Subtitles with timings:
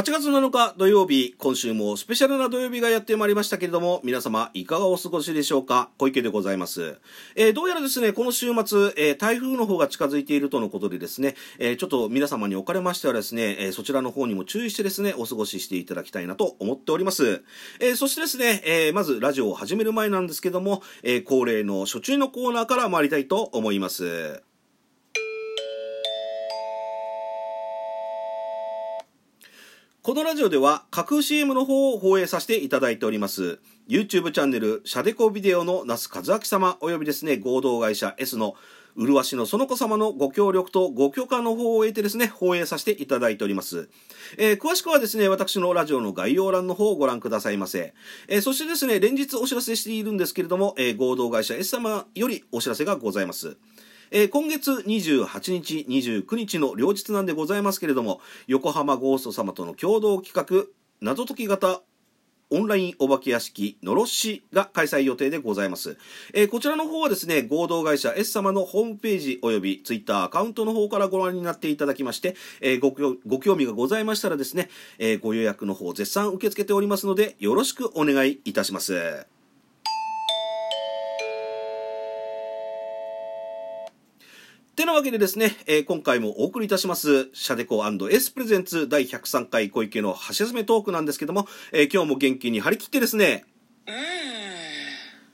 [0.00, 5.90] 8月7日土曜日、今週もスペシャルな土曜日がやってまいりましたけれども、皆様いかがお過ごしでしょうか？
[5.98, 6.96] 小池でございます。
[7.36, 17.42] えー、どうやらですね、この週末、えー、台風の方が近づいているとのことでですね、えー、ちょっと皆様におかれましてはですね、えそちらの方にも注意してですね、お過ごししていただきたいなと思っております。
[17.78, 24.42] えそしてですね、えまずラジオを始める前なんですけども、え恒例の初中のコーナーから参りたいと思います。
[30.02, 38.54] このラジオでは架空 CM の方を放映させていただいております YouTube チャンネルシャデコビデオの那須和明様およびですね合同会社 S の
[38.96, 43.88] 麗しのその子様のご協力とご許可の方を得てですね、放映させていただいております。
[44.36, 47.94] えー、詳しくはですね、私のラジオの概要欄の方をご覧くださいませ。
[48.26, 53.56] えー、そしてですね、連日お知らせしているんですけれども、えー、合同会社 S 様よりお知らせがございます。
[54.10, 60.66] えー、今月28日、29日の両日なんでございますけれども、横浜ゴースト様との共同企画、
[61.00, 61.82] 謎解き型
[62.52, 65.96] オンラインお化け屋敷のろしが開催予定でございます。
[66.34, 72.90] えー、こちらの方はですね、合同会社 S 様のホームページ及びツイッターアカウントの方からご覧になっていただきまして、えー、ご
[73.24, 79.39] ご興味がございましたらですね、えー、ご予約の方絶賛受け付けておりますので、よろしくお願いいたします。
[84.80, 93.44] てなわけでですね、えー、今回もお送りいたします、シャデコ &S プレゼンツ第103回小池の橋休めトークなんですけども、えー、今日も元気に張り切ってですね、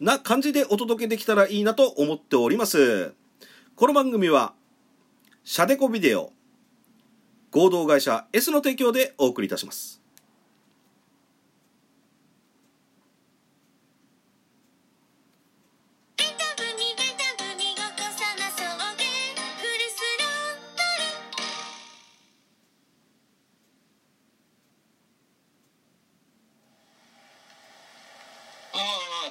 [0.00, 3.14] な感じでお届けできたらいいなと思っております。
[3.76, 4.54] この番組は、
[5.44, 6.32] シャデコビデオ、
[7.52, 10.02] 合同会社 S の提供でお送りいたします。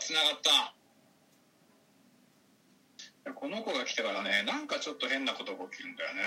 [0.08, 0.40] つながっ
[3.26, 3.34] た。
[3.34, 6.22] この子が来てからねなんかちょっと変なことが起きるんだよね。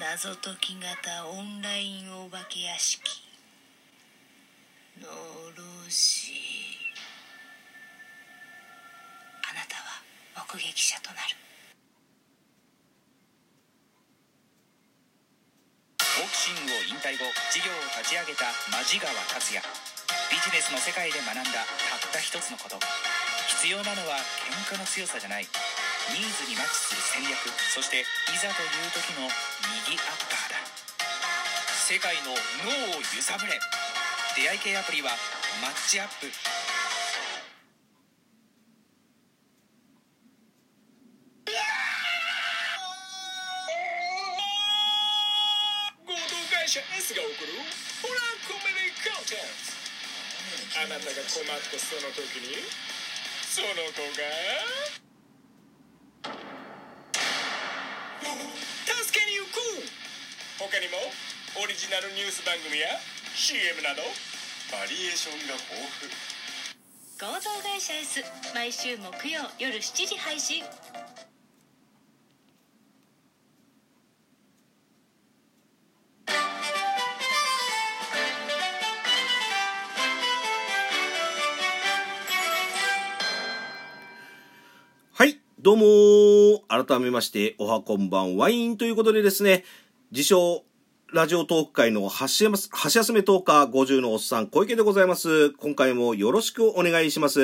[0.00, 3.02] 謎解き型オンラインお化け屋敷。
[4.98, 6.32] のろし。
[9.50, 10.00] あなたは
[10.54, 11.36] 目撃者となる
[15.98, 19.60] ボクシングを引退後事業を立ち上げた間川達也。
[20.32, 21.60] ビジネスの世界で学んだ
[21.92, 22.80] たった一つのこと。
[23.60, 24.16] 必要なのは
[24.48, 25.44] 喧嘩の強さじゃない。
[26.16, 27.36] ニーズにマッチする戦略
[27.68, 29.28] そしていざという時の
[29.84, 30.64] 右アッパーだ。
[31.84, 32.32] 世界の
[32.64, 33.60] 脳を揺さぶれ。
[34.32, 35.12] 出会い系アプリは
[35.60, 36.32] マッチアップ。
[50.82, 52.58] あなたが困ったその時に
[53.46, 54.26] その子が
[58.90, 59.86] 助けに行く。
[60.58, 60.98] 他にも
[61.62, 62.98] オリジナルニュース番組や
[63.36, 64.02] CM など
[64.74, 65.70] バリエーションが豊
[66.02, 67.30] 富。
[67.30, 70.64] 合同会社 S 毎週木曜夜7時配信。
[85.62, 89.62] どうも改めまして、おはこんばんワインということでですね、
[90.10, 90.64] 自称、
[91.12, 92.48] ラジオトーク界の橋
[92.90, 95.50] 休めトーカー50のおっさん、小池でございます。
[95.50, 97.40] 今回もよろしくお願いします。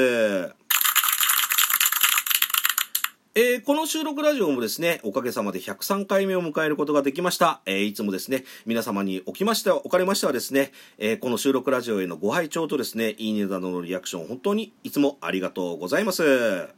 [3.37, 7.61] えー、この収録ラジオもですね、おかげさまで103回目を迎えることができました。
[7.67, 16.78] えー、いつもですね、皆様におきまして、おかれましてはですね、えー、この収録ラジオへのご拝聴とですね、いいねなどのリアクション、本当にいつもありがとうございます。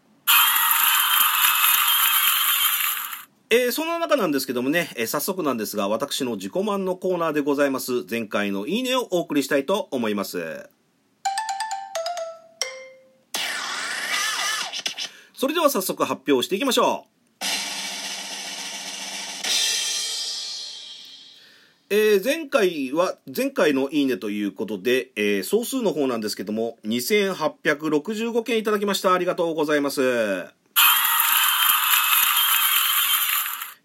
[3.52, 10.70] えー、そんな中なんですけどもね、えー、早速なんですが、私の自己満のコーナーでございます、前回のいいねをお送りしたいと思います。
[15.34, 17.10] それでは早速発表していきましょう。
[21.92, 29.12] えー、前回は、前回のいいねということで、えー、総数の方なんですけども、2865件いただきました。
[29.12, 30.59] ありがとうございます。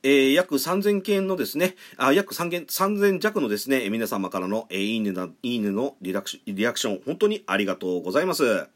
[0.05, 8.67] えー、約3000件のですね、あ約3000弱のですね、皆様からの、えー、いいねな、いいねのリラクリアクション、本当にありがとうございます。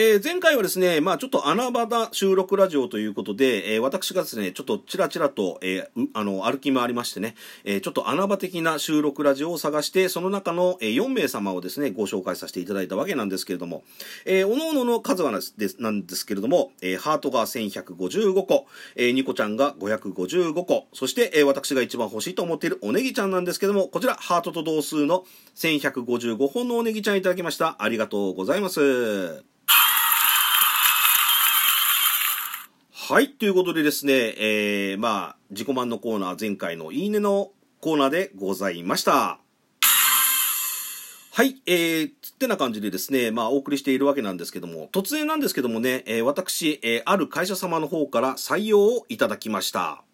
[0.00, 7.34] えー前回はですね、まあちょっと穴場だ収録ラジオということで、えー私がですね、ちょっとちらちらと、えーあの、歩き回りましてね、
[7.64, 13.82] えちょっと穴場的な収録ラジオを探して、その中の、え4名様をですね、ご紹介させていただいたわけなんですけれども、
[14.24, 25.24] えー、おのおのの数はなんですけれども、えハートが1155個、えニコちゃんが555個、そして、え私が一番欲しいと思っているおネギちゃんなんですけども、こちら、ハートと同数の
[25.56, 27.74] 1155本のおネギちゃんいただきました。
[27.80, 29.57] ありがとうございます。
[33.10, 39.40] はい、ということでですね、えー、まあ、自己満のコーナー、前回のいいねのコーナーでございました。
[41.32, 50.04] はい、えー、つってな感じでですね、まあ、お送りしているわけなんですけども、突然なんですけどもね、えー私、えーある会社様の方から採用をいただきました。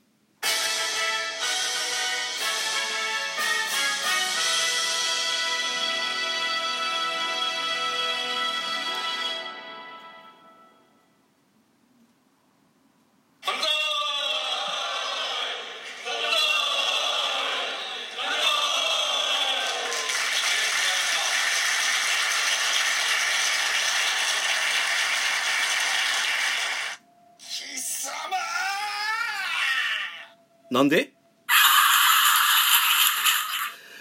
[30.75, 31.15] なんで？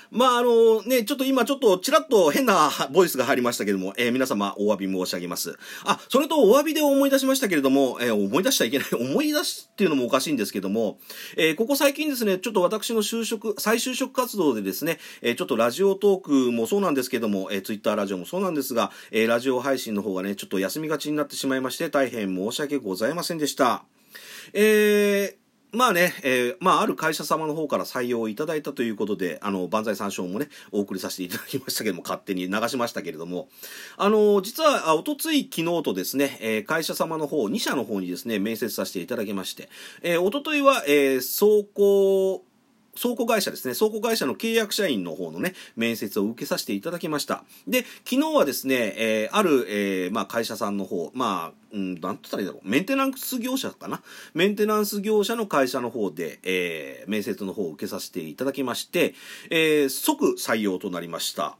[0.09, 5.57] まあ、あのね、ちょっと今ちょっとちらっと変なボイスが入りましたけども、えー皆様お詫び申し上げます。
[5.85, 8.87] あ、それとお詫びで思い出しましたけれども、えー思い出しちゃいけない。
[8.93, 10.99] 思い出すっていうのもおかしいんですけども、
[11.35, 23.83] えーここ最近ですね、ちょっと私の就職、再就職活動でですね、えちょっとラジオトークもそうなんですけども、えー、ツイッターラジオもそうなんですが、えーラジオ配信の方がね、ちょっと休みがちになってしまいまして、大変申し訳ございませんでした。
[24.53, 25.42] えー
[25.73, 33.49] まあね、えーまあ、ある会社様の方から採用をいただいたということで、あの、万歳三唱もね、お送りさせていただきましたけども、勝手に流しましたけれども、
[33.97, 39.67] あの、実は、あおとつい昨日とですね、えー会社様の方、2社の方にですね、面接させていただきまして、
[40.03, 42.45] えーおとといは、えー走行、
[42.95, 47.43] 倉庫会社ですね、倉庫会社の契約社員の方のね、面接を受けさせていただきました。
[47.67, 54.03] で、昨日はですね、えーある、えーまあ、会社さんの方、まあ、うん、なんて言ったらいいだろう、メンテナンス業者かな？
[54.35, 59.15] メンテナンス業者の会社の方で、えー面接の方を受けさせていただきまして、
[59.49, 61.57] えー即採用となりました。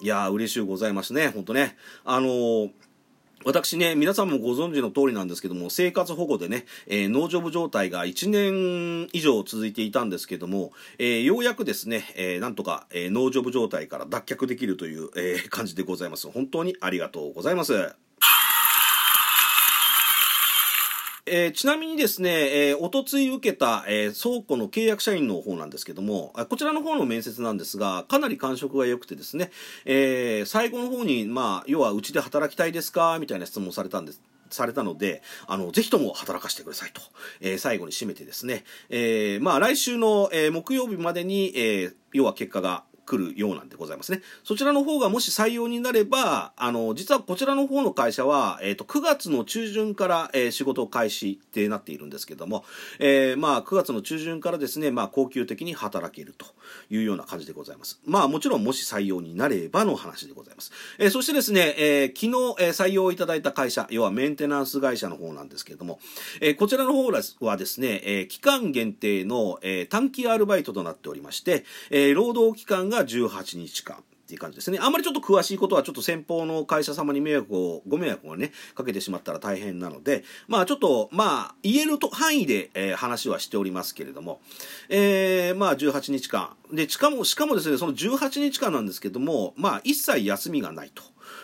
[0.00, 1.76] いやー、嬉しゅうございますね、本当ね。
[2.04, 2.70] あのー
[3.44, 16.30] 私ね、皆さんもご存知の通りなんですけども、生活保護でね、えー農場部状態が1年以上続いていたんですけども、えーようやくですね、えーなんとか、えー農場部状態から脱却できるという、えー感じでございます。
[16.30, 18.07] 本当にありがとうございます。
[21.30, 22.30] えーちなみにですね、
[22.70, 29.50] えーおとつい受けた、えー倉庫の契約社員の方なんですけども、こちらの方の面接なんですが、かなり感触が良くてですね、
[29.84, 34.20] えー最後の方に、まあ、要はうちで働きたいですかみたいな質問されたんです。
[34.50, 37.02] されたので、あの、ぜひとも働かせてくださいと、
[37.40, 44.20] えー最後に締めてですね、えーまあ、来週の、えー木曜日までに、えー要は結果が来るようなんでございますね。
[44.44, 52.64] そちらの方がもし採用になれば、あの、実はこちらの方の会社は、えっ、と、9月の中旬から、えー仕事を開始ってなっているんですけども、
[52.98, 56.46] えーまあ、9月の中旬からですね、まあ、恒久的に働けると
[56.90, 58.00] いうような感じでございます。
[58.04, 60.72] まあ、もちろんもし採用になればの話でございます。
[60.98, 62.28] えーそしてですね、え昨日、
[62.60, 66.00] え採用いただいた会社、要はメンテナンス会社の方なんですけれども、
[66.40, 67.06] えこちらの方
[67.40, 73.96] はですね、え期間限定の、え短期アルバイトとなっておりまして、え労働期間がが18日間。
[73.96, 74.78] っていう感じですね。
[74.78, 84.42] あんまりちょっと詳しいことはちょっと先方の会社様に迷惑を、ご迷惑をね、かけてしまったら大変なので、まあちょっと、まあ言えると範囲で、えー話はしておりますけれども、
[84.90, 86.54] えーまあ18日間。
[86.70, 91.02] で、しかも、しかもですね、その18日間なんですけども、まあ一切休みがないと。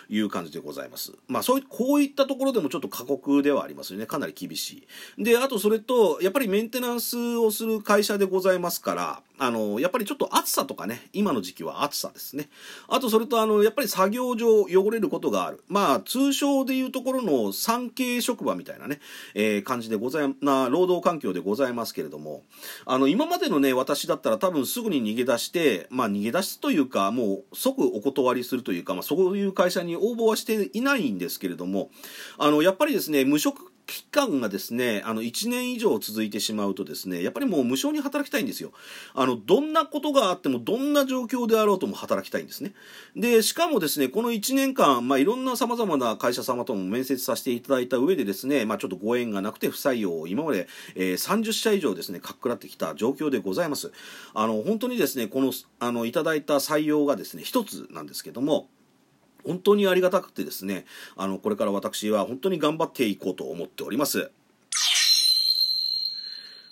[0.08, 1.12] いう感じでございます。
[1.28, 4.06] まあそういこういったところでもちょっと過酷ではありますよね。
[4.06, 4.86] かなり厳し
[5.18, 5.24] い。
[5.24, 12.48] で、あとそれと、やっぱりメンテナンスをする会社でございますから、あの、やっぱりちょっと暑さとかね、今の時期は暑さですね。
[12.88, 15.64] あとそれと、あの、やっぱり作業上汚れることがある。
[15.66, 19.00] まあ通称でいうところの産経職場みたいなね、
[19.34, 22.42] えー感じでございな、労働環境でございますけれども、
[22.86, 31.90] あの、今までのね、私だったら多分すぐに逃げ出して、まあ逃げ出すというか、もう即お断りするというか、まあそういう会社に応募はしていないんですけれども、
[32.38, 38.72] あの、やっぱりですね、無職期間がですね、あの、1年以上続いてしまうとですね、やっぱりもう無償に働きたいんですよ。
[39.14, 42.72] あの、どんなことがあっても、どんな状況であろうとも働きたいんですね。
[43.16, 53.92] で、しかもですね、この1年間、まあ、いろんな様々な会社様とも面接させていただいた上でですね、まあ、ちょっとご縁がなくて不採用を今まで、えー30社以上ですね、かっくらってきた状況でございます。
[54.34, 58.68] あの、本当にですね、この、あの、いただいた採用がですね、一つなんですけども、
[59.46, 60.84] 本当にありがたくてですね、
[61.16, 64.30] あの、これから私は本当に頑張っていこうと思っております。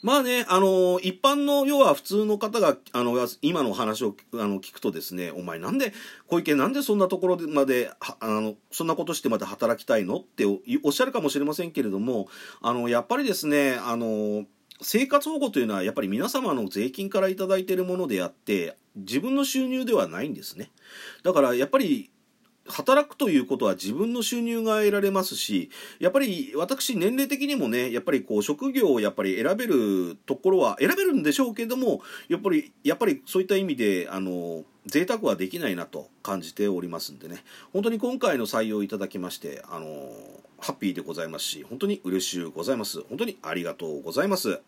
[0.02, 5.92] まあね、あの一般の、要は普通の方が、あの、今のお話をあの聞くとですね、お前なんで、
[6.26, 10.16] 小池なんでそんなところまで、あの、そんなことしてまで働きたいの？
[10.16, 12.28] っておっしゃるかもしれませんけれども、
[12.60, 14.44] あの、やっぱりですね、あの
[14.84, 20.70] 生活保護というのはやっぱり皆様の税金から頂いているものであって自分の収入ではないんですね
[21.22, 22.10] だからやっぱり
[22.66, 37.44] 働くということは自分の収入が得られますしやっぱり私年齢的にもねやっぱりこう職業をやっぱり選べるところは選べるんでしょうけどもやっぱりやっぱりそういった意味であの贅沢はできないなと感じておりますんでね。
[37.72, 39.86] 本当に今回の採用いただきましてあの
[40.58, 43.02] ハッピーでございますし本当に嬉しゅうございます。
[43.08, 44.60] 本当にありがとうございます。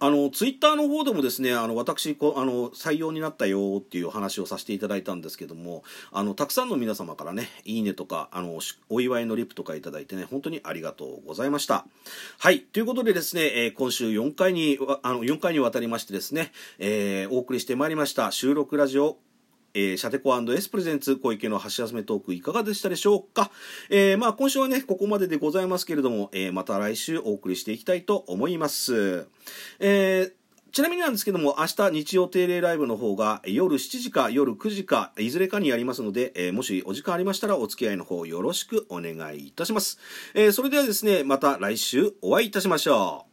[0.00, 11.86] あのツイッターの方でもですねあの私こあの採用になったよっていう話をさせていただいたんですけどもあのたくさんの皆様からねいいねとかあのお祝いのリプとかいただいてね本当にありがとうございました。
[12.38, 12.60] はい。
[12.60, 19.18] ということでですね、えー、今週4回にあの4回にわたりましてですね、えー、お送りしてまいりました収録ラジオ
[19.74, 23.50] えー、シャテコエスプレゼンツ小池の橋休めトークいかがでしたでしょうか、
[23.88, 29.26] えー、まあ今週はねここまででございますけれども、えー、また来週お送りしていきたいと思います、
[29.78, 30.32] え
[30.72, 39.98] ちなみになんですけども、明日日曜定例ライブの方が夜7時か夜9時かいずれかにやりますので、えー、もしお時間ありましたらお付き合いの方よろしくお願いいたします。
[40.34, 43.29] え、それではですね、また来週お会いいたしましょう。